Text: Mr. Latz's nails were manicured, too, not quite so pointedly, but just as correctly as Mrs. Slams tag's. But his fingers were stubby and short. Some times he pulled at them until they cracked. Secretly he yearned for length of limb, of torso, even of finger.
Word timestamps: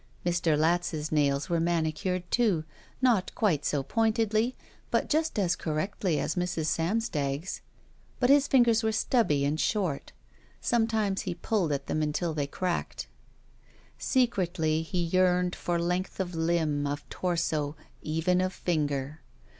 Mr. 0.25 0.57
Latz's 0.57 1.11
nails 1.11 1.47
were 1.47 1.59
manicured, 1.59 2.23
too, 2.31 2.63
not 3.03 3.31
quite 3.35 3.63
so 3.63 3.83
pointedly, 3.83 4.55
but 4.89 5.07
just 5.11 5.37
as 5.37 5.55
correctly 5.55 6.19
as 6.19 6.33
Mrs. 6.33 6.65
Slams 6.65 7.07
tag's. 7.07 7.61
But 8.19 8.31
his 8.31 8.47
fingers 8.47 8.81
were 8.81 8.91
stubby 8.93 9.45
and 9.45 9.59
short. 9.59 10.11
Some 10.59 10.87
times 10.87 11.21
he 11.21 11.35
pulled 11.35 11.71
at 11.71 11.85
them 11.85 12.01
until 12.01 12.33
they 12.33 12.47
cracked. 12.47 13.05
Secretly 13.99 14.81
he 14.81 15.03
yearned 15.03 15.55
for 15.55 15.77
length 15.79 16.19
of 16.19 16.33
limb, 16.33 16.87
of 16.87 17.07
torso, 17.09 17.75
even 18.01 18.41
of 18.41 18.53
finger. 18.53 19.21